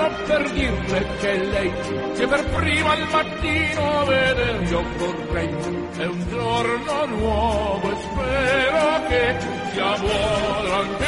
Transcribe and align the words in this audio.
buongiorno 0.00 0.24
per 0.26 0.50
dirle 0.52 1.06
che 1.18 1.44
lei 1.44 1.72
che 2.14 2.26
per 2.26 2.44
prima 2.50 2.92
al 2.92 3.08
mattino 3.10 4.04
veder 4.06 4.62
io 4.62 4.82
vorrei. 4.96 5.48
È 5.96 6.06
un 6.06 6.28
giorno 6.28 7.06
nuovo 7.06 7.90
e 7.90 7.96
spero 8.00 9.06
che 9.08 9.36
sia 9.72 9.98
buono 9.98 10.74
anche 10.74 11.06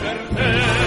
per 0.00 0.28
te. 0.34 0.82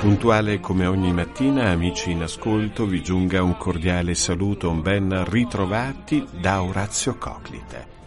Puntuale 0.00 0.58
come 0.58 0.86
ogni 0.86 1.12
mattina, 1.12 1.68
amici 1.70 2.10
in 2.10 2.22
ascolto, 2.22 2.86
vi 2.86 3.00
giunga 3.04 3.40
un 3.40 3.56
cordiale 3.56 4.16
saluto, 4.16 4.68
un 4.68 4.82
ben 4.82 5.24
ritrovati 5.28 6.26
da 6.32 6.60
Orazio 6.60 7.16
Coclite. 7.16 8.01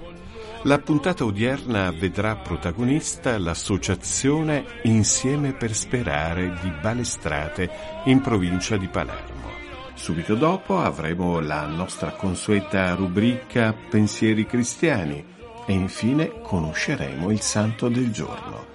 La 0.66 0.80
puntata 0.80 1.24
odierna 1.24 1.92
vedrà 1.92 2.36
protagonista 2.38 3.38
l'associazione 3.38 4.66
Insieme 4.86 5.54
per 5.54 5.76
Sperare 5.76 6.58
di 6.60 6.72
Balestrate 6.82 7.70
in 8.06 8.20
provincia 8.20 8.76
di 8.76 8.88
Palermo. 8.88 9.48
Subito 9.94 10.34
dopo 10.34 10.80
avremo 10.80 11.40
la 11.40 11.68
nostra 11.68 12.14
consueta 12.14 12.96
rubrica 12.96 13.76
Pensieri 13.76 14.48
cristiani 14.48 15.24
e 15.68 15.72
infine 15.72 16.42
conosceremo 16.42 17.30
il 17.30 17.42
santo 17.42 17.88
del 17.88 18.10
giorno. 18.10 18.66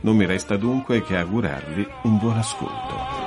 Non 0.00 0.16
mi 0.16 0.24
resta 0.24 0.56
dunque 0.56 1.02
che 1.02 1.18
augurarvi 1.18 1.86
un 2.04 2.16
buon 2.16 2.38
ascolto. 2.38 3.23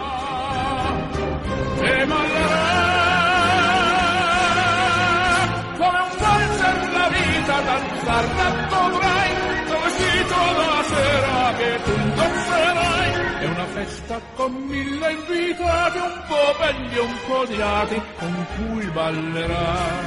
Festa 14.07 14.21
con 14.35 14.53
mille 14.67 15.11
invitati, 15.11 15.97
un 15.97 16.21
po' 16.27 16.55
belli 16.59 16.97
un 16.97 17.15
po' 17.27 17.39
odiati, 17.39 18.01
con 18.17 18.45
cui 18.55 18.85
ballerai. 18.85 20.05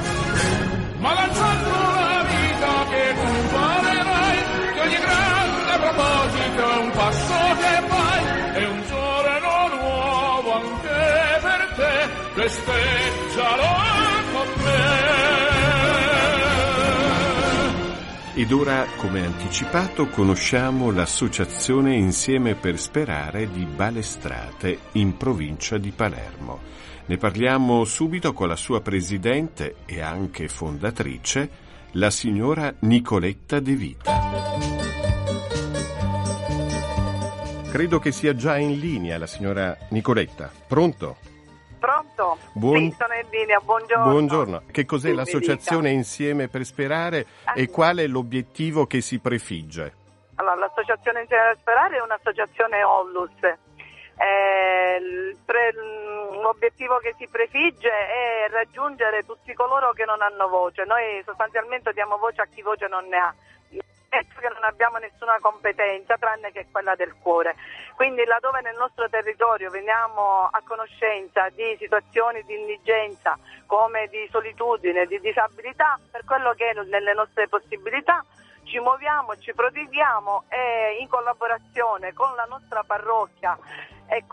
Ma 0.97 1.13
lanciando 1.13 1.69
la 1.69 2.23
vita 2.31 2.73
che 2.89 3.15
tu 3.21 3.55
valerai, 3.55 4.37
che 4.73 4.79
ogni 4.81 4.99
grande 5.05 5.73
proposito 5.85 6.71
è 6.71 6.77
un 6.77 6.91
passo 6.91 7.39
che 7.61 7.73
fai, 7.87 8.23
è 8.53 8.65
un 8.67 8.81
giorno 8.87 9.67
nuovo 9.75 10.53
anche 10.53 11.39
per 11.41 11.61
te, 11.75 12.41
festeggialo 12.41 13.69
con 14.33 14.47
me. 14.63 15.20
Ed 18.33 18.49
ora, 18.53 18.85
come 18.95 19.25
anticipato, 19.25 20.07
conosciamo 20.07 20.89
l'associazione 20.89 21.95
Insieme 21.95 22.55
per 22.55 22.79
Sperare 22.79 23.51
di 23.51 23.65
Balestrate 23.65 24.79
in 24.93 25.17
provincia 25.17 25.77
di 25.77 25.91
Palermo. 25.91 26.61
Ne 27.07 27.17
parliamo 27.17 27.83
subito 27.83 28.31
con 28.31 28.47
la 28.47 28.55
sua 28.55 28.79
presidente 28.79 29.75
e 29.85 29.99
anche 29.99 30.47
fondatrice, 30.47 31.49
la 31.91 32.09
signora 32.09 32.73
Nicoletta 32.79 33.59
De 33.59 33.75
Vita. 33.75 34.21
Credo 37.69 37.99
che 37.99 38.13
sia 38.13 38.33
già 38.33 38.57
in 38.57 38.79
linea 38.79 39.17
la 39.17 39.27
signora 39.27 39.77
Nicoletta. 39.89 40.49
Pronto? 40.67 41.17
Pronto? 41.81 42.37
Buon- 42.53 42.91
Sì, 42.91 42.95
sono 42.99 43.13
in 43.15 43.27
linea, 43.31 43.59
buongiorno. 43.59 44.11
Buongiorno. 44.11 44.61
Che 44.71 44.85
cos'è 44.85 45.09
Sì, 45.09 45.15
l'associazione. 45.15 45.89
Insieme 45.89 46.47
per 46.47 46.63
Sperare 46.63 47.25
Ah. 47.45 47.53
e 47.55 47.69
qual 47.71 47.97
è 47.97 48.05
l'obiettivo 48.05 48.85
che 48.85 49.01
si 49.01 49.17
prefigge? 49.17 49.91
Allora, 50.35 50.53
l'associazione 50.55 51.21
Insieme 51.21 51.43
per 51.47 51.57
Sperare 51.59 51.97
è 51.97 52.01
un'associazione 52.01 52.83
Onlus. 52.83 53.31
Eh, 53.43 55.35
pre- 55.43 55.73
l'obiettivo 56.39 56.97
che 56.99 57.15
si 57.17 57.27
prefigge 57.27 57.89
è 57.89 58.47
raggiungere 58.51 59.25
tutti 59.25 59.51
coloro 59.55 59.91
che 59.93 60.05
non 60.05 60.21
hanno 60.21 60.47
voce. 60.49 60.83
Noi 60.85 61.23
sostanzialmente 61.25 61.93
diamo 61.93 62.17
voce 62.17 62.41
a 62.41 62.45
chi 62.45 62.61
voce 62.61 62.87
non 62.87 63.07
ne 63.07 63.17
ha. 63.17 63.33
Penso 64.11 64.41
che 64.41 64.49
non 64.49 64.65
abbiamo 64.65 64.97
nessuna 64.97 65.37
competenza 65.39 66.17
tranne 66.17 66.51
che 66.51 66.67
quella 66.69 66.95
del 66.95 67.15
cuore. 67.21 67.55
Quindi 67.95 68.25
laddove 68.25 68.59
nel 68.59 68.75
nostro 68.75 69.07
territorio 69.07 69.69
veniamo 69.69 70.49
a 70.51 70.61
conoscenza 70.65 71.47
di 71.51 71.77
situazioni 71.79 72.43
di 72.43 72.59
indigenza 72.59 73.39
come 73.67 74.07
di 74.07 74.27
solitudine, 74.29 75.05
di 75.05 75.17
disabilità, 75.21 75.97
per 76.11 76.25
quello 76.25 76.51
che 76.55 76.71
è 76.71 76.73
nelle 76.73 77.13
nostre 77.13 77.47
possibilità 77.47 78.21
ci 78.71 78.79
muoviamo, 78.79 79.35
ci 79.35 79.53
prodighiamo 79.53 80.45
e 80.47 80.97
in 81.01 81.09
collaborazione 81.09 82.13
con 82.13 82.33
la 82.35 82.45
nostra 82.45 82.83
parrocchia 82.83 83.57
e 84.07 84.23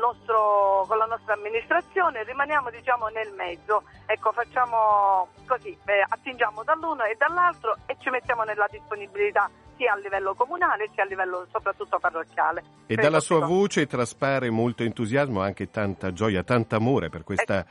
nostro- 0.00 0.84
con 0.86 0.96
la 0.96 1.04
nostra 1.06 1.34
amministrazione 1.34 2.22
rimaniamo 2.22 2.70
diciamo 2.70 3.08
nel 3.08 3.32
mezzo, 3.32 3.82
ecco 4.06 4.30
facciamo 4.30 5.28
così, 5.48 5.76
eh, 5.86 6.04
attingiamo 6.08 6.62
dall'uno 6.62 7.02
e 7.02 7.16
dall'altro 7.16 7.76
e 7.86 7.96
ci 7.98 8.08
mettiamo 8.10 8.44
nella 8.44 8.68
disponibilità 8.70 9.50
sia 9.78 9.92
a 9.92 9.96
livello 9.96 10.34
comunale 10.34 10.90
sia 10.92 11.04
a 11.04 11.06
livello 11.06 11.46
soprattutto 11.50 11.98
parrocchiale. 11.98 12.60
E 12.86 12.94
Credo 12.94 13.02
dalla 13.02 13.20
sua 13.20 13.46
voce 13.46 13.86
traspare 13.86 14.50
molto 14.50 14.82
entusiasmo, 14.82 15.40
anche 15.40 15.70
tanta 15.70 16.12
gioia, 16.12 16.42
tanto 16.42 16.74
amore 16.76 17.08
per 17.08 17.24
questa. 17.24 17.64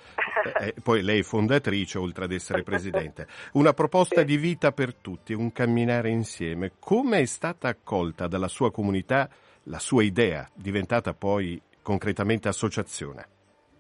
eh, 0.56 0.68
eh, 0.68 0.74
poi 0.82 1.04
lei 1.04 1.20
è 1.20 1.24
fondatrice, 1.24 1.98
oltre 2.00 2.24
ad 2.24 2.32
essere 2.32 2.64
presidente. 2.64 3.28
Una 3.54 3.74
proposta 3.74 4.22
Sì. 4.22 4.26
di 4.26 4.38
vita 4.38 4.72
per 4.72 4.96
tutti, 4.96 5.34
un 5.34 5.52
camminare 5.52 6.10
insieme. 6.10 6.72
Come 6.80 7.20
è 7.20 7.26
stata 7.26 7.68
accolta 7.68 8.28
dalla 8.28 8.48
sua 8.48 8.72
comunità 8.72 9.30
la 9.64 9.80
sua 9.80 10.02
idea, 10.04 10.48
diventata 10.54 11.14
poi 11.14 11.62
concretamente 11.82 12.48
associazione? 12.48 13.28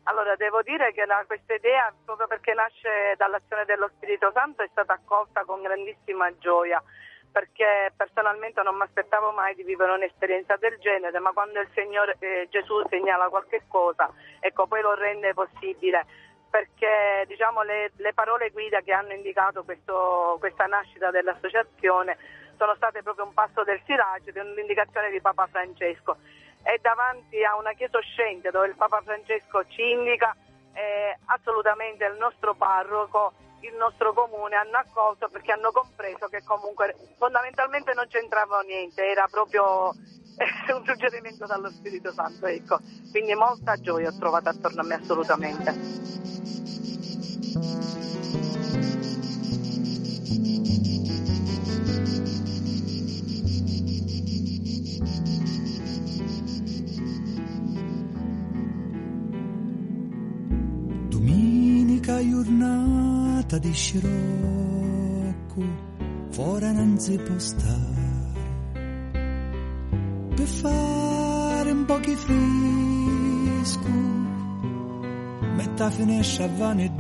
Allora, 0.03 0.35
devo 0.37 0.61
dire 0.61 0.93
che 0.93 1.05
la- 1.05 1.23
questa 1.27 1.53
idea, 1.53 1.93
proprio 2.05 2.27
perché 2.27 2.53
nasce 2.53 3.15
dall'azione 3.17 3.65
dello 3.65 3.89
Spirito 3.95 4.31
Santo, 4.33 4.63
è 4.63 4.67
stata 4.71 4.93
accolta 4.93 5.43
con 5.43 5.61
grandissima 5.61 6.31
gioia, 6.39 6.81
perché 7.37 7.93
personalmente 7.95 8.63
non 8.63 8.77
mi 8.77 8.81
aspettavo 8.81 9.29
mai 9.29 9.53
di 9.53 9.61
vivere 9.61 9.91
un'esperienza 9.91 10.55
del 10.55 10.75
genere, 10.79 11.19
ma 11.19 11.33
quando 11.33 11.59
il 11.59 11.69
Signore 11.75 12.15
eh, 12.17 12.47
Gesù 12.49 12.81
segnala 12.89 13.29
qualche 13.29 13.61
cosa, 13.67 14.11
ecco, 14.39 14.65
poi 14.65 14.81
lo 14.81 14.95
rende 14.95 15.35
possibile. 15.35 16.03
Perché 16.49 17.25
diciamo, 17.27 17.61
le, 17.61 17.91
le 17.97 18.13
parole 18.15 18.49
guida 18.49 18.81
che 18.81 18.91
hanno 18.91 19.13
indicato 19.13 19.63
questo- 19.63 20.37
questa 20.39 20.65
nascita 20.65 21.11
dell'associazione 21.11 22.17
sono 22.57 22.73
state 22.73 23.03
proprio 23.03 23.25
un 23.25 23.33
passo 23.35 23.63
del 23.63 23.81
Sirace, 23.85 24.31
di 24.31 24.39
un'indicazione 24.39 25.11
di 25.11 25.21
Papa 25.21 25.45
Francesco 25.45 26.17
è 26.63 26.79
davanti 26.81 27.43
a 27.43 27.55
una 27.55 27.73
chiesa 27.73 27.99
uscente 27.99 28.49
dove 28.49 28.67
il 28.67 28.75
Papa 28.75 28.99
Francesco 29.01 29.63
ci 29.67 29.91
indica 29.91 30.35
eh, 30.73 31.15
assolutamente 31.25 32.03
il 32.03 32.17
nostro 32.17 32.55
parroco, 32.55 33.33
il 33.61 33.75
nostro 33.77 34.13
comune 34.13 34.55
hanno 34.55 34.77
accolto 34.77 35.29
perché 35.29 35.51
hanno 35.51 35.71
compreso 35.71 36.27
che 36.27 36.43
comunque 36.43 36.95
fondamentalmente 37.17 37.93
non 37.93 38.07
c'entrava 38.07 38.61
niente, 38.61 39.03
era 39.05 39.27
proprio 39.29 39.93
un 40.75 40.85
suggerimento 40.85 41.45
dallo 41.45 41.69
Spirito 41.69 42.11
Santo, 42.11 42.45
ecco. 42.45 42.79
Quindi 43.11 43.33
molta 43.33 43.75
gioia 43.77 44.09
ho 44.09 44.17
trovato 44.17 44.49
attorno 44.49 44.81
a 44.81 44.85
me 44.85 44.95
assolutamente. 44.95 46.05
Domenica 61.09 62.19
giornata 63.47 63.57
di 63.59 63.73
scirocco, 63.73 64.03
fuori 66.31 66.73
non 66.73 66.99
si 66.99 67.17
può 67.17 67.39
stare. 67.39 68.05
Per 70.35 70.47
fare 70.47 71.71
un 71.71 71.85
po' 71.85 71.99
di 71.99 72.15
fresco, 72.15 73.89
metto 75.55 75.83
a 75.83 75.89
finestra 75.89 76.43
a 76.45 76.49
vane 76.57 76.93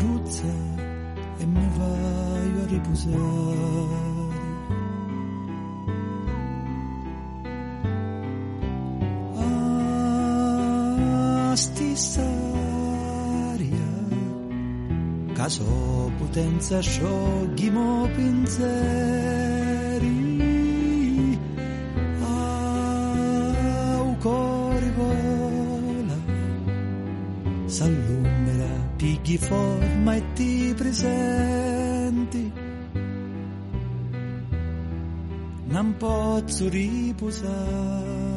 e 1.37 1.45
mi 1.45 1.69
vai 1.77 2.61
a 2.61 2.65
riposare. 2.65 3.75
Ah, 11.49 11.55
sti 11.55 11.95
a 15.47 15.49
sua 15.49 16.11
potenza 16.17 16.81
scioglimo 16.81 18.09
pensieri. 18.13 18.65
Au 22.19 24.17
cuore 24.17 24.91
vola 24.91 26.17
s'allumera 27.65 28.91
pigli 28.97 29.37
forma 29.37 30.15
e 30.15 30.23
ti 30.33 30.73
presenti. 30.75 32.51
Non 35.69 35.95
posso 35.97 36.67
riposare 36.67 38.36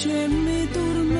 cresce 0.00 0.24
e 0.24 0.28
mi 0.28 0.68
tormenta. 0.70 1.18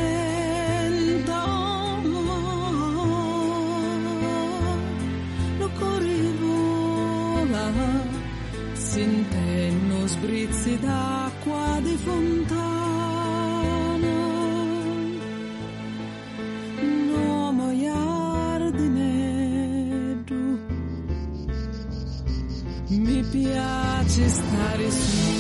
Lo 5.59 5.71
cuore 5.79 6.33
vola, 6.41 7.73
sentendo 8.73 10.07
sbrizzi 10.07 10.79
d'acqua 10.79 11.81
di 11.83 11.97
fontana. 11.97 12.59
Un 16.81 17.11
uomo 17.15 17.77
giardinetto 17.77 18.99
mi 22.89 23.23
piace 23.31 24.29
stare 24.29 24.91
su. 24.91 25.40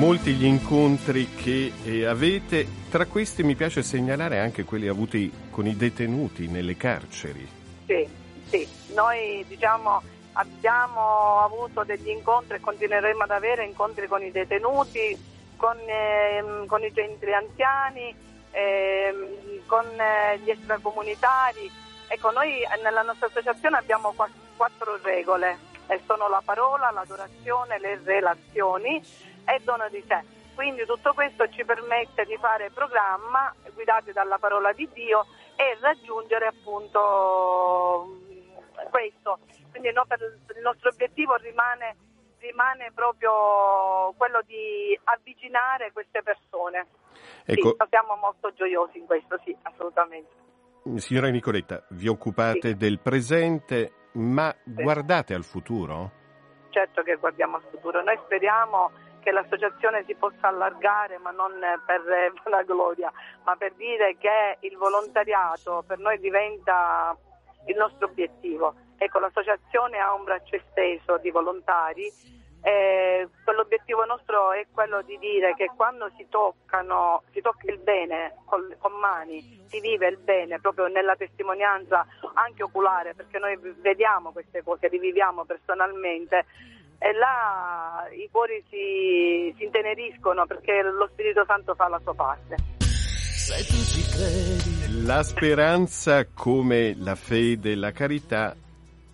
Molti 0.00 0.32
gli 0.32 0.46
incontri 0.46 1.28
che 1.34 1.74
eh, 1.84 2.06
avete, 2.06 2.66
tra 2.88 3.04
questi 3.04 3.42
mi 3.42 3.54
piace 3.54 3.82
segnalare 3.82 4.38
anche 4.38 4.64
quelli 4.64 4.88
avuti 4.88 5.30
con 5.50 5.66
i 5.66 5.76
detenuti 5.76 6.48
nelle 6.48 6.74
carceri. 6.74 7.46
Sì, 7.84 8.08
sì, 8.48 8.66
noi 8.94 9.44
diciamo 9.46 10.00
abbiamo 10.32 11.40
avuto 11.40 11.84
degli 11.84 12.08
incontri 12.08 12.56
e 12.56 12.60
continueremo 12.60 13.24
ad 13.24 13.30
avere 13.30 13.66
incontri 13.66 14.08
con 14.08 14.22
i 14.22 14.30
detenuti, 14.30 15.14
con, 15.56 15.76
ehm, 15.76 16.64
con 16.64 16.82
i 16.82 16.90
centri 16.94 17.34
anziani, 17.34 18.14
ehm, 18.52 19.66
con 19.66 19.84
eh, 19.84 20.38
gli 20.38 20.48
extracomunitari. 20.48 21.70
Ecco, 22.08 22.30
noi 22.30 22.62
eh, 22.62 22.80
nella 22.82 23.02
nostra 23.02 23.26
associazione 23.26 23.76
abbiamo 23.76 24.14
qua- 24.16 24.30
quattro 24.56 24.98
regole, 25.02 25.58
sono 26.06 26.26
la 26.30 26.40
parola, 26.42 26.90
l'adorazione, 26.90 27.78
le 27.78 28.00
relazioni 28.02 29.28
e 29.44 29.60
dono 29.64 29.88
di 29.88 30.02
sé. 30.06 30.22
Quindi 30.54 30.84
tutto 30.84 31.12
questo 31.14 31.48
ci 31.48 31.64
permette 31.64 32.24
di 32.24 32.36
fare 32.36 32.70
programma 32.70 33.54
guidati 33.72 34.12
dalla 34.12 34.36
parola 34.38 34.72
di 34.72 34.88
Dio 34.92 35.24
e 35.56 35.78
raggiungere 35.80 36.46
appunto 36.48 38.04
mh, 38.06 38.88
questo. 38.90 39.38
Quindi 39.70 39.92
no, 39.92 40.04
il 40.08 40.60
nostro 40.62 40.90
obiettivo 40.90 41.36
rimane, 41.36 41.96
rimane 42.40 42.90
proprio 42.94 44.12
quello 44.16 44.40
di 44.46 44.98
avvicinare 45.04 45.92
queste 45.92 46.22
persone. 46.22 46.86
Ecco, 47.44 47.68
Sì, 47.78 47.86
siamo 47.88 48.16
molto 48.16 48.52
gioiosi 48.52 48.98
in 48.98 49.06
questo, 49.06 49.38
sì, 49.44 49.56
assolutamente. 49.62 50.28
signora 50.96 51.28
Nicoletta, 51.28 51.84
vi 51.90 52.08
occupate 52.08 52.68
Sì. 52.70 52.76
del 52.76 52.98
presente, 53.00 53.92
ma 54.12 54.54
guardate 54.64 55.32
al 55.34 55.44
futuro? 55.44 56.18
Certo 56.70 57.02
che 57.02 57.16
guardiamo 57.16 57.56
al 57.56 57.62
futuro. 57.70 58.02
Noi 58.02 58.18
speriamo 58.24 58.90
che 59.20 59.30
l'associazione 59.30 60.04
si 60.06 60.14
possa 60.14 60.48
allargare, 60.48 61.18
ma 61.18 61.30
non 61.30 61.52
per 61.86 62.08
eh, 62.08 62.32
la 62.50 62.62
gloria, 62.62 63.12
ma 63.44 63.56
per 63.56 63.72
dire 63.74 64.16
che 64.18 64.58
il 64.60 64.76
volontariato 64.76 65.84
per 65.86 65.98
noi 65.98 66.18
diventa 66.18 67.16
il 67.66 67.76
nostro 67.76 68.06
obiettivo. 68.06 68.74
Ecco, 68.96 69.18
l'associazione 69.18 69.98
ha 69.98 70.12
un 70.12 70.24
braccio 70.24 70.56
esteso 70.56 71.18
di 71.18 71.30
volontari. 71.30 72.38
e 72.62 73.26
quell'obiettivo 73.42 74.04
nostro 74.04 74.52
è 74.52 74.66
quello 74.70 75.00
di 75.00 75.16
dire 75.18 75.54
che 75.54 75.70
quando 75.74 76.10
si 76.18 76.26
toccano, 76.28 77.22
si 77.32 77.40
tocca 77.40 77.70
il 77.70 77.78
bene 77.78 78.36
col- 78.44 78.76
con 78.78 78.92
mani, 78.92 79.64
si 79.66 79.80
vive 79.80 80.08
il 80.08 80.18
bene 80.18 80.60
proprio 80.60 80.86
nella 80.88 81.16
testimonianza 81.16 82.06
anche 82.34 82.62
oculare, 82.62 83.14
perché 83.14 83.38
noi 83.38 83.58
vediamo 83.78 84.32
queste 84.32 84.62
cose, 84.62 84.90
le 84.90 84.98
viviamo 84.98 85.44
personalmente 85.46 86.44
e 87.02 87.12
là 87.12 88.06
i 88.12 88.28
cuori 88.30 88.62
si, 88.68 89.54
si 89.56 89.64
inteneriscono 89.64 90.44
perché 90.44 90.82
lo 90.82 91.08
Spirito 91.10 91.44
Santo 91.46 91.74
fa 91.74 91.88
la 91.88 91.98
sua 92.02 92.14
parte. 92.14 92.56
La 95.04 95.22
speranza, 95.22 96.26
come 96.26 96.94
la 96.94 97.14
fede 97.14 97.72
e 97.72 97.76
la 97.76 97.90
carità, 97.90 98.54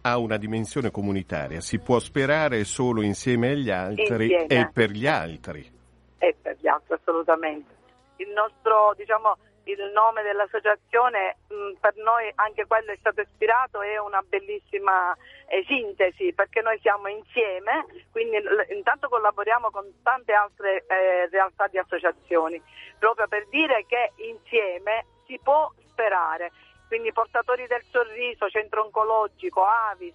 ha 0.02 0.18
una 0.18 0.36
dimensione 0.36 0.90
comunitaria. 0.90 1.60
Si 1.60 1.78
può 1.78 2.00
sperare 2.00 2.64
solo 2.64 3.02
insieme 3.02 3.50
agli 3.50 3.70
altri 3.70 4.32
Insieme. 4.32 4.46
e 4.46 4.70
per 4.72 4.90
gli 4.90 5.06
altri. 5.06 5.72
e 6.18 6.34
per 6.42 6.56
gli 6.60 6.66
altri 6.66 6.94
assolutamente. 6.94 7.74
Il 8.16 8.30
nostro, 8.34 8.94
diciamo, 8.96 9.36
il 9.66 9.90
nome 9.92 10.22
dell'associazione 10.22 11.38
mh, 11.48 11.78
per 11.80 11.96
noi 11.96 12.30
anche 12.36 12.66
quello 12.66 12.92
è 12.92 12.96
stato 12.96 13.20
ispirato, 13.20 13.80
è 13.80 13.98
una 13.98 14.22
bellissima 14.22 15.16
eh, 15.46 15.64
sintesi 15.66 16.32
perché 16.32 16.60
noi 16.60 16.78
siamo 16.80 17.08
insieme, 17.08 17.84
quindi 18.12 18.38
l- 18.38 18.66
intanto 18.70 19.08
collaboriamo 19.08 19.70
con 19.70 20.02
tante 20.02 20.32
altre 20.32 20.84
eh, 20.86 21.28
realtà 21.30 21.66
di 21.66 21.78
associazioni, 21.78 22.62
proprio 22.98 23.26
per 23.26 23.46
dire 23.48 23.84
che 23.86 24.12
insieme 24.16 25.06
si 25.26 25.38
può 25.42 25.72
sperare. 25.88 26.52
Quindi 26.86 27.12
portatori 27.12 27.66
del 27.66 27.82
sorriso, 27.90 28.48
centro 28.48 28.84
oncologico, 28.84 29.64
Avis, 29.64 30.14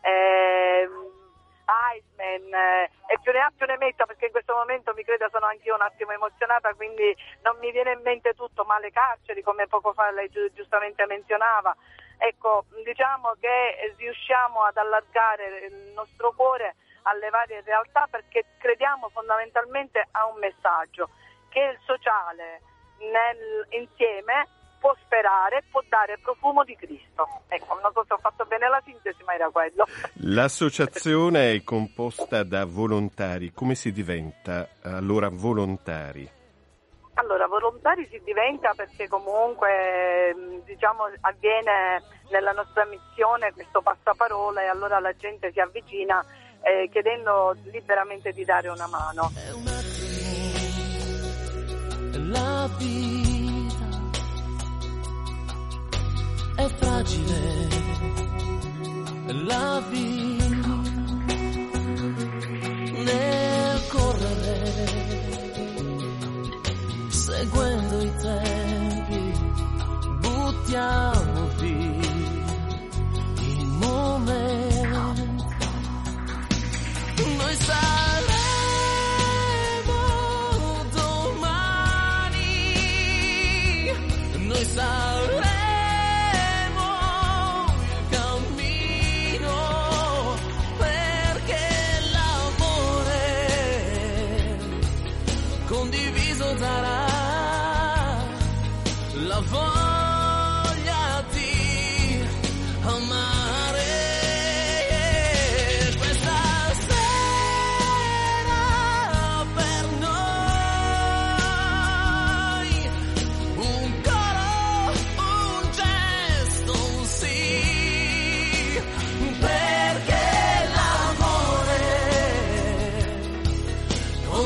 ehm, 0.00 1.19
Iceman 1.94 2.52
eh, 2.52 2.90
e 3.06 3.18
più 3.22 3.32
ne 3.32 3.40
ha 3.40 3.52
più 3.56 3.66
ne 3.66 3.76
metta 3.76 4.06
perché 4.06 4.26
in 4.26 4.32
questo 4.32 4.54
momento 4.54 4.92
mi 4.94 5.04
creda 5.04 5.28
sono 5.30 5.46
anch'io 5.46 5.74
un 5.74 5.82
attimo 5.82 6.12
emozionata 6.12 6.74
quindi 6.74 7.14
non 7.42 7.56
mi 7.58 7.70
viene 7.70 7.92
in 7.92 8.00
mente 8.02 8.34
tutto 8.34 8.64
ma 8.64 8.78
le 8.78 8.90
carceri 8.90 9.42
come 9.42 9.66
poco 9.66 9.92
fa 9.92 10.10
lei 10.10 10.28
giu- 10.28 10.52
giustamente 10.52 11.06
menzionava. 11.06 11.74
Ecco 12.18 12.64
diciamo 12.84 13.34
che 13.40 13.94
riusciamo 13.96 14.62
ad 14.64 14.76
allargare 14.76 15.66
il 15.70 15.92
nostro 15.94 16.32
cuore 16.32 16.76
alle 17.02 17.30
varie 17.30 17.62
realtà 17.62 18.06
perché 18.10 18.44
crediamo 18.58 19.08
fondamentalmente 19.08 20.06
a 20.10 20.26
un 20.26 20.38
messaggio 20.38 21.08
che 21.48 21.60
il 21.60 21.78
sociale 21.84 22.60
nel, 22.98 23.66
insieme 23.70 24.46
può 24.80 24.96
sperare, 25.04 25.62
può 25.70 25.82
dare 25.88 26.18
profumo 26.18 26.64
di 26.64 26.74
Cristo. 26.74 27.28
Ecco, 27.46 27.78
non 27.80 27.92
so 27.92 28.04
se 28.06 28.14
ho 28.14 28.18
fatto 28.18 28.44
bene 28.46 28.68
la 28.68 28.80
sintesi, 28.84 29.22
ma 29.24 29.34
era 29.34 29.50
quello. 29.50 29.84
L'associazione 30.24 31.52
è 31.52 31.62
composta 31.62 32.42
da 32.42 32.64
volontari. 32.64 33.52
Come 33.52 33.74
si 33.74 33.92
diventa 33.92 34.68
allora 34.82 35.28
volontari? 35.30 36.28
Allora, 37.14 37.46
volontari 37.46 38.08
si 38.10 38.20
diventa 38.24 38.72
perché 38.74 39.06
comunque 39.06 40.34
mh, 40.34 40.64
diciamo, 40.64 41.04
avviene 41.20 42.02
nella 42.30 42.52
nostra 42.52 42.86
missione 42.86 43.52
questo 43.52 43.82
passaparola 43.82 44.62
e 44.62 44.66
allora 44.66 44.98
la 45.00 45.14
gente 45.14 45.52
si 45.52 45.60
avvicina 45.60 46.24
eh, 46.62 46.88
chiedendo 46.90 47.54
liberamente 47.64 48.32
di 48.32 48.44
dare 48.44 48.68
una 48.68 48.86
mano. 48.86 49.30
È 56.64 56.68
fragile, 56.68 57.68
la 59.44 59.82
vita 59.88 60.29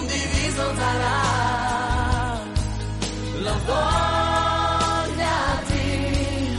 condiviso 0.04 0.72
darà 0.72 2.42
la 3.40 3.56
voglia 3.64 5.62
di 5.66 6.56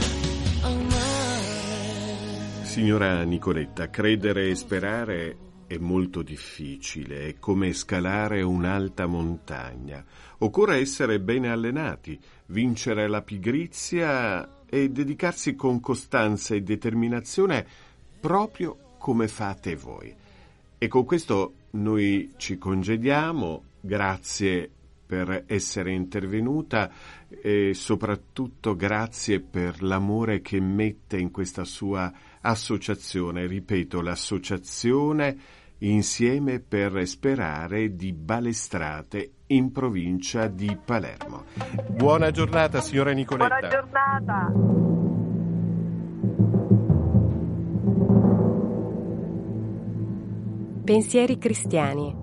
amare. 0.62 2.64
Signora 2.64 3.22
Nicoletta, 3.22 3.88
credere 3.88 4.48
e 4.48 4.56
sperare 4.56 5.36
è 5.68 5.78
molto 5.78 6.22
difficile, 6.22 7.28
è 7.28 7.38
come 7.38 7.72
scalare 7.72 8.42
un'alta 8.42 9.06
montagna. 9.06 10.04
Occorre 10.38 10.78
essere 10.78 11.20
bene 11.20 11.50
allenati, 11.50 12.18
vincere 12.46 13.06
la 13.08 13.22
pigrizia 13.22 14.64
e 14.68 14.90
dedicarsi 14.90 15.54
con 15.54 15.78
costanza 15.80 16.52
e 16.54 16.62
determinazione 16.62 17.64
proprio 18.20 18.94
come 18.98 19.28
fate 19.28 19.76
voi. 19.76 20.12
E 20.78 20.88
con 20.88 21.04
questo 21.04 21.54
noi 21.76 22.32
ci 22.36 22.58
congediamo, 22.58 23.62
grazie 23.80 24.70
per 25.06 25.44
essere 25.46 25.92
intervenuta 25.92 26.90
e 27.28 27.72
soprattutto 27.74 28.74
grazie 28.74 29.40
per 29.40 29.82
l'amore 29.82 30.40
che 30.40 30.60
mette 30.60 31.16
in 31.18 31.30
questa 31.30 31.64
sua 31.64 32.12
associazione, 32.40 33.46
ripeto, 33.46 34.00
l'associazione 34.00 35.36
Insieme 35.80 36.58
per 36.58 37.06
Sperare 37.06 37.94
di 37.94 38.14
Balestrate 38.14 39.32
in 39.48 39.72
provincia 39.72 40.46
di 40.46 40.74
Palermo. 40.82 41.44
Buona 41.90 42.30
giornata 42.30 42.80
signora 42.80 43.12
Nicoletta. 43.12 43.58
Buona 43.58 43.68
giornata. 43.68 44.95
Pensieri 50.86 51.36
cristiani. 51.36 52.14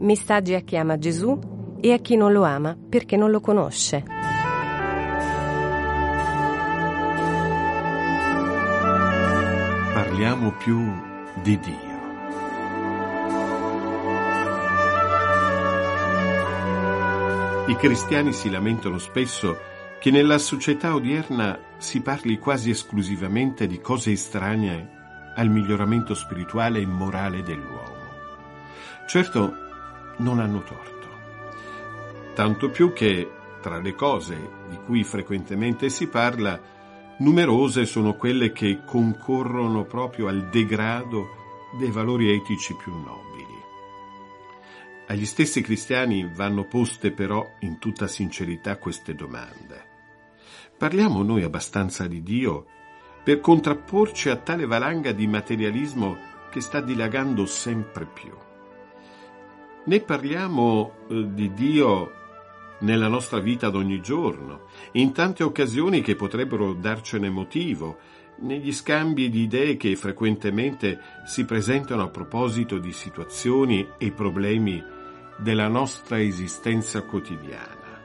Messaggi 0.00 0.52
a 0.52 0.60
chi 0.60 0.76
ama 0.76 0.98
Gesù 0.98 1.38
e 1.80 1.90
a 1.94 1.96
chi 2.00 2.16
non 2.16 2.32
lo 2.32 2.42
ama 2.42 2.76
perché 2.86 3.16
non 3.16 3.30
lo 3.30 3.40
conosce. 3.40 4.04
Parliamo 9.94 10.52
più 10.52 10.84
di 11.42 11.58
Dio. 11.58 11.92
I 17.68 17.76
cristiani 17.76 18.34
si 18.34 18.50
lamentano 18.50 18.98
spesso 18.98 19.56
che 19.98 20.10
nella 20.10 20.36
società 20.36 20.94
odierna 20.94 21.58
si 21.78 22.02
parli 22.02 22.38
quasi 22.38 22.68
esclusivamente 22.68 23.66
di 23.66 23.80
cose 23.80 24.12
estranee 24.12 24.90
al 25.36 25.48
miglioramento 25.48 26.14
spirituale 26.14 26.80
e 26.80 26.86
morale 26.86 27.42
dell'uomo. 27.42 27.93
Certo, 29.06 29.54
non 30.18 30.38
hanno 30.38 30.62
torto. 30.62 31.08
Tanto 32.34 32.70
più 32.70 32.92
che, 32.92 33.30
tra 33.60 33.78
le 33.78 33.94
cose 33.94 34.36
di 34.68 34.78
cui 34.84 35.04
frequentemente 35.04 35.88
si 35.88 36.08
parla, 36.08 36.60
numerose 37.18 37.86
sono 37.86 38.14
quelle 38.14 38.52
che 38.52 38.82
concorrono 38.84 39.84
proprio 39.84 40.28
al 40.28 40.48
degrado 40.48 41.42
dei 41.78 41.90
valori 41.90 42.32
etici 42.32 42.74
più 42.74 42.92
nobili. 42.92 43.62
Agli 45.06 45.26
stessi 45.26 45.60
cristiani 45.60 46.28
vanno 46.34 46.64
poste 46.64 47.12
però 47.12 47.46
in 47.60 47.78
tutta 47.78 48.06
sincerità 48.06 48.78
queste 48.78 49.14
domande. 49.14 49.92
Parliamo 50.76 51.22
noi 51.22 51.42
abbastanza 51.42 52.06
di 52.06 52.22
Dio 52.22 52.66
per 53.22 53.40
contrapporci 53.40 54.28
a 54.28 54.36
tale 54.36 54.66
valanga 54.66 55.12
di 55.12 55.26
materialismo 55.26 56.16
che 56.50 56.60
sta 56.60 56.80
dilagando 56.80 57.46
sempre 57.46 58.06
più? 58.06 58.32
Ne 59.86 60.00
parliamo 60.00 60.92
eh, 61.08 61.34
di 61.34 61.52
Dio 61.52 62.12
nella 62.78 63.08
nostra 63.08 63.38
vita 63.38 63.68
d'ogni 63.68 64.00
giorno, 64.00 64.68
in 64.92 65.12
tante 65.12 65.42
occasioni 65.42 66.00
che 66.00 66.16
potrebbero 66.16 66.72
darcene 66.72 67.28
motivo, 67.28 67.98
negli 68.36 68.72
scambi 68.72 69.28
di 69.28 69.42
idee 69.42 69.76
che 69.76 69.94
frequentemente 69.94 71.00
si 71.26 71.44
presentano 71.44 72.02
a 72.02 72.08
proposito 72.08 72.78
di 72.78 72.92
situazioni 72.92 73.86
e 73.98 74.10
problemi 74.10 74.82
della 75.36 75.68
nostra 75.68 76.18
esistenza 76.18 77.02
quotidiana. 77.02 78.00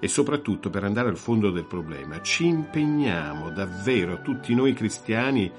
E 0.00 0.08
soprattutto, 0.08 0.70
per 0.70 0.82
andare 0.82 1.08
al 1.08 1.16
fondo 1.16 1.50
del 1.50 1.66
problema, 1.66 2.20
ci 2.20 2.46
impegniamo 2.46 3.50
davvero 3.50 4.20
tutti 4.22 4.54
noi 4.54 4.72
cristiani 4.74 5.50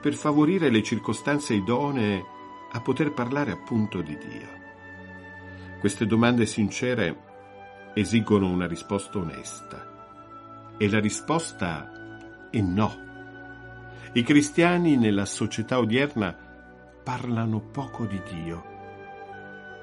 per 0.00 0.14
favorire 0.14 0.70
le 0.70 0.82
circostanze 0.82 1.54
idonee 1.54 2.24
a 2.72 2.80
poter 2.80 3.12
parlare 3.12 3.50
appunto 3.50 4.00
di 4.00 4.16
Dio. 4.16 4.59
Queste 5.80 6.04
domande 6.04 6.44
sincere 6.44 7.16
esigono 7.94 8.50
una 8.50 8.66
risposta 8.66 9.16
onesta. 9.16 10.74
E 10.76 10.90
la 10.90 11.00
risposta 11.00 12.48
è 12.50 12.60
no. 12.60 13.08
I 14.12 14.22
cristiani 14.22 14.98
nella 14.98 15.24
società 15.24 15.78
odierna 15.78 16.36
parlano 17.02 17.60
poco 17.60 18.04
di 18.04 18.20
Dio, 18.30 18.62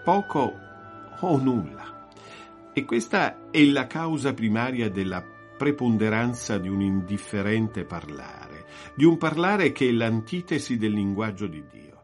poco 0.03 0.53
o 1.19 1.37
nulla. 1.37 2.09
E 2.73 2.85
questa 2.85 3.49
è 3.49 3.65
la 3.65 3.87
causa 3.87 4.35
primaria 4.35 4.91
della 4.91 5.23
preponderanza 5.57 6.59
di 6.59 6.69
un 6.69 6.81
indifferente 6.81 7.85
parlare, 7.85 8.67
di 8.93 9.03
un 9.03 9.17
parlare 9.17 9.71
che 9.71 9.89
è 9.89 9.91
l'antitesi 9.91 10.77
del 10.77 10.91
linguaggio 10.91 11.47
di 11.47 11.63
Dio. 11.67 12.03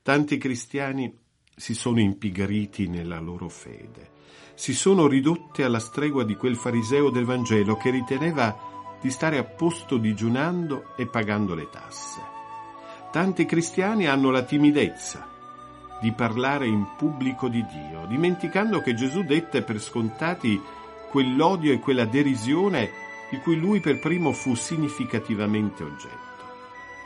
Tanti 0.00 0.38
cristiani 0.38 1.22
si 1.54 1.74
sono 1.74 2.00
impigriti 2.00 2.88
nella 2.88 3.20
loro 3.20 3.48
fede, 3.48 4.10
si 4.54 4.74
sono 4.74 5.06
ridotti 5.06 5.62
alla 5.62 5.78
stregua 5.78 6.24
di 6.24 6.36
quel 6.36 6.56
fariseo 6.56 7.10
del 7.10 7.24
Vangelo 7.24 7.76
che 7.76 7.90
riteneva 7.90 8.56
di 9.00 9.10
stare 9.10 9.38
a 9.38 9.44
posto 9.44 9.96
digiunando 9.98 10.94
e 10.96 11.06
pagando 11.06 11.54
le 11.54 11.68
tasse. 11.70 12.20
Tanti 13.10 13.44
cristiani 13.44 14.06
hanno 14.06 14.30
la 14.30 14.42
timidezza 14.42 15.28
di 16.00 16.12
parlare 16.12 16.66
in 16.66 16.86
pubblico 16.96 17.48
di 17.48 17.64
Dio, 17.66 18.06
dimenticando 18.06 18.80
che 18.80 18.94
Gesù 18.94 19.22
dette 19.22 19.62
per 19.62 19.80
scontati 19.80 20.60
quell'odio 21.10 21.72
e 21.72 21.78
quella 21.78 22.04
derisione 22.04 22.90
di 23.30 23.38
cui 23.38 23.56
lui 23.56 23.80
per 23.80 23.98
primo 24.00 24.32
fu 24.32 24.54
significativamente 24.54 25.82
oggetto. 25.82 26.44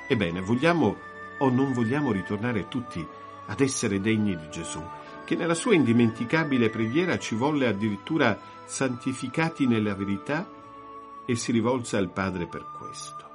Ebbene, 0.07 0.41
vogliamo 0.41 0.97
o 1.39 1.51
non 1.51 1.73
vogliamo 1.73 2.13
ritornare 2.13 2.69
tutti 2.69 3.07
ad 3.49 3.61
essere 3.61 4.01
degni 4.01 4.37
di 4.37 4.49
Gesù, 4.51 4.83
che 5.25 5.35
nella 5.37 5.55
sua 5.55 5.75
indimenticabile 5.75 6.71
preghiera 6.71 7.19
ci 7.19 7.35
volle 7.35 7.67
addirittura 7.67 8.39
santificati 8.65 9.67
nella 9.67 9.95
verità 9.95 10.49
e 11.27 11.35
si 11.37 11.53
rivolse 11.53 11.97
al 11.97 12.11
Padre 12.11 12.47
per 12.47 12.65
questo. 12.79 13.27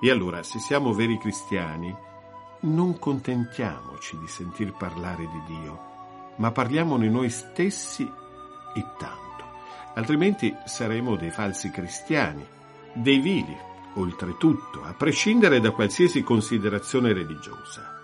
E 0.00 0.10
allora, 0.10 0.42
se 0.42 0.58
siamo 0.58 0.92
veri 0.92 1.18
cristiani, 1.18 1.94
non 2.60 2.98
contentiamoci 2.98 4.18
di 4.18 4.26
sentir 4.26 4.72
parlare 4.72 5.28
di 5.28 5.42
Dio, 5.46 5.80
ma 6.36 6.52
parliamone 6.52 7.08
noi 7.08 7.30
stessi 7.30 8.02
e 8.02 8.84
tanto. 8.98 9.44
Altrimenti 9.94 10.54
saremo 10.64 11.16
dei 11.16 11.30
falsi 11.30 11.70
cristiani, 11.70 12.46
dei 12.94 13.18
vili, 13.18 13.56
oltretutto, 13.94 14.82
a 14.84 14.94
prescindere 14.94 15.60
da 15.60 15.72
qualsiasi 15.72 16.22
considerazione 16.22 17.12
religiosa. 17.12 17.99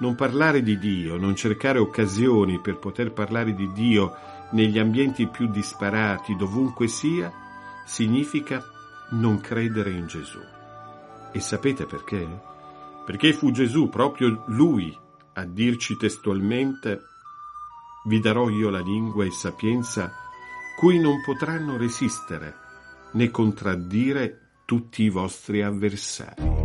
Non 0.00 0.14
parlare 0.14 0.62
di 0.62 0.78
Dio, 0.78 1.16
non 1.16 1.36
cercare 1.36 1.78
occasioni 1.78 2.58
per 2.58 2.78
poter 2.78 3.12
parlare 3.12 3.54
di 3.54 3.70
Dio 3.72 4.16
negli 4.52 4.78
ambienti 4.78 5.26
più 5.26 5.48
disparati, 5.48 6.36
dovunque 6.36 6.88
sia, 6.88 7.30
significa 7.84 8.64
non 9.10 9.40
credere 9.40 9.90
in 9.90 10.06
Gesù. 10.06 10.40
E 11.32 11.40
sapete 11.40 11.84
perché? 11.84 12.26
Perché 13.04 13.32
fu 13.32 13.50
Gesù, 13.50 13.88
proprio 13.88 14.44
Lui, 14.46 14.96
a 15.34 15.44
dirci 15.44 15.96
testualmente, 15.96 17.02
vi 18.06 18.20
darò 18.20 18.48
io 18.48 18.70
la 18.70 18.80
lingua 18.80 19.24
e 19.24 19.30
sapienza 19.30 20.10
cui 20.78 20.98
non 20.98 21.20
potranno 21.22 21.76
resistere 21.76 22.54
né 23.12 23.30
contraddire 23.30 24.62
tutti 24.64 25.02
i 25.02 25.10
vostri 25.10 25.62
avversari. 25.62 26.59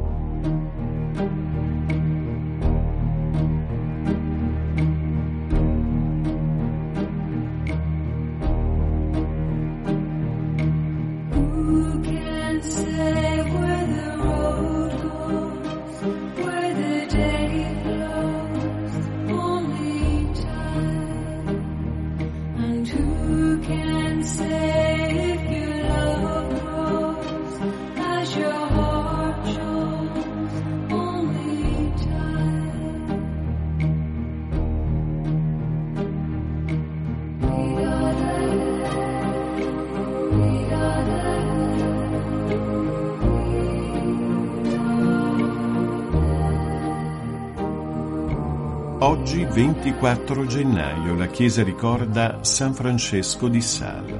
Oggi 49.46 49.62
24 49.62 50.46
gennaio 50.46 51.16
la 51.16 51.28
Chiesa 51.28 51.64
ricorda 51.64 52.40
San 52.42 52.74
Francesco 52.74 53.48
di 53.48 53.62
Sales. 53.62 54.20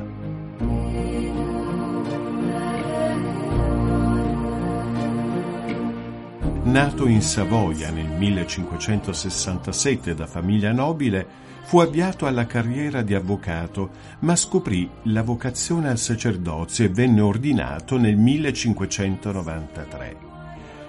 Nato 6.64 7.08
in 7.08 7.22
Savoia 7.22 7.92
nel 7.92 8.08
1567 8.08 10.14
da 10.14 10.28
famiglia 10.28 10.72
nobile, 10.72 11.28
fu 11.64 11.80
avviato 11.80 12.28
alla 12.28 12.46
carriera 12.46 13.02
di 13.02 13.14
avvocato, 13.14 13.90
ma 14.20 14.36
scoprì 14.36 14.90
la 15.04 15.24
vocazione 15.24 15.90
al 15.90 15.98
sacerdozio 15.98 16.86
e 16.86 16.90
venne 16.90 17.22
ordinato 17.22 17.98
nel 17.98 18.16
1593. 18.16 20.18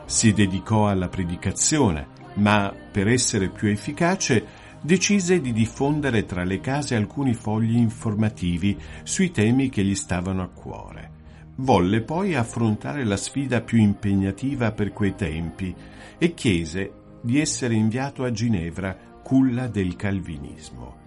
Si 0.04 0.32
dedicò 0.32 0.88
alla 0.88 1.08
predicazione, 1.08 2.14
ma 2.36 2.74
per 2.90 3.08
essere 3.08 3.48
più 3.48 3.68
efficace 3.68 4.64
decise 4.80 5.40
di 5.40 5.52
diffondere 5.52 6.24
tra 6.24 6.44
le 6.44 6.60
case 6.60 6.94
alcuni 6.94 7.34
fogli 7.34 7.76
informativi 7.76 8.78
sui 9.02 9.30
temi 9.30 9.68
che 9.68 9.82
gli 9.82 9.94
stavano 9.94 10.42
a 10.42 10.48
cuore. 10.48 11.10
Volle 11.56 12.02
poi 12.02 12.34
affrontare 12.34 13.04
la 13.04 13.16
sfida 13.16 13.62
più 13.62 13.78
impegnativa 13.78 14.72
per 14.72 14.92
quei 14.92 15.14
tempi 15.14 15.74
e 16.18 16.34
chiese 16.34 16.92
di 17.22 17.40
essere 17.40 17.74
inviato 17.74 18.24
a 18.24 18.30
Ginevra, 18.30 18.96
culla 19.22 19.66
del 19.66 19.96
calvinismo. 19.96 21.04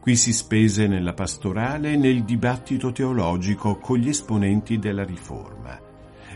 Qui 0.00 0.16
si 0.16 0.32
spese 0.32 0.86
nella 0.86 1.12
pastorale 1.12 1.92
e 1.92 1.96
nel 1.96 2.22
dibattito 2.22 2.92
teologico 2.92 3.76
con 3.76 3.98
gli 3.98 4.08
esponenti 4.08 4.78
della 4.78 5.04
Riforma. 5.04 5.78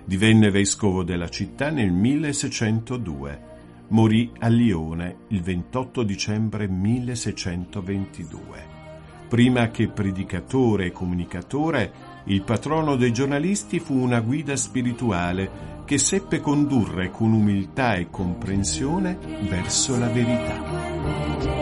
Divenne 0.04 0.50
vescovo 0.50 1.04
della 1.04 1.28
città 1.28 1.70
nel 1.70 1.92
1602 1.92 3.51
morì 3.92 4.32
a 4.38 4.48
Lione 4.48 5.18
il 5.28 5.42
28 5.42 6.02
dicembre 6.02 6.66
1622. 6.66 8.80
Prima 9.28 9.70
che 9.70 9.88
predicatore 9.88 10.86
e 10.86 10.92
comunicatore, 10.92 11.92
il 12.24 12.42
patrono 12.42 12.96
dei 12.96 13.12
giornalisti 13.12 13.78
fu 13.80 13.94
una 13.94 14.20
guida 14.20 14.56
spirituale 14.56 15.80
che 15.84 15.98
seppe 15.98 16.40
condurre 16.40 17.10
con 17.10 17.32
umiltà 17.32 17.94
e 17.94 18.08
comprensione 18.10 19.18
verso 19.48 19.98
la 19.98 20.08
verità. 20.08 21.61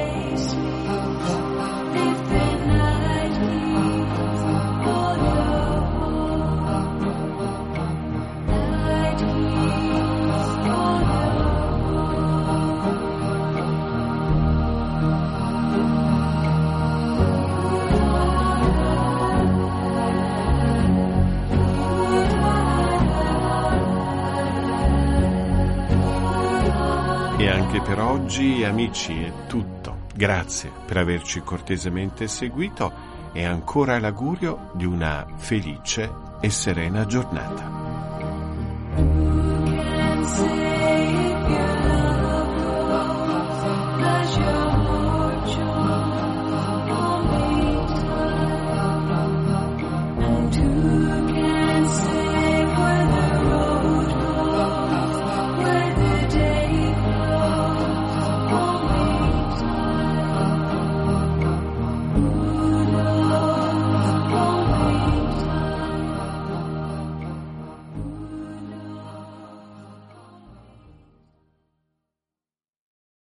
Oggi, 28.31 28.63
amici, 28.63 29.21
è 29.25 29.47
tutto. 29.49 30.07
Grazie 30.15 30.71
per 30.87 30.99
averci 30.99 31.41
cortesemente 31.41 32.29
seguito 32.29 32.93
e 33.33 33.45
ancora 33.45 33.99
l'augurio 33.99 34.71
di 34.75 34.85
una 34.85 35.27
felice 35.37 36.09
e 36.41 36.49
serena 36.49 37.07
giornata. 37.07 37.80